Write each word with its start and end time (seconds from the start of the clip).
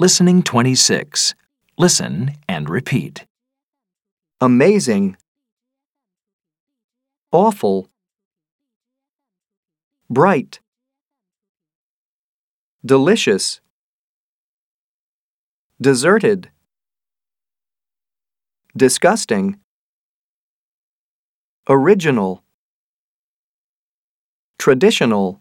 Listening 0.00 0.42
26. 0.42 1.34
Listen 1.76 2.34
and 2.48 2.70
repeat. 2.70 3.26
amazing, 4.40 5.16
awful, 7.32 7.90
bright, 10.08 10.60
delicious, 12.84 13.60
deserted, 15.80 16.50
disgusting, 18.76 19.60
original, 21.68 22.42
traditional. 24.58 25.40